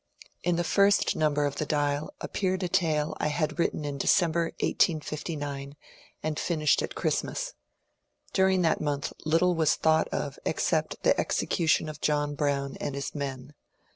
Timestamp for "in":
0.41-0.55, 3.85-3.99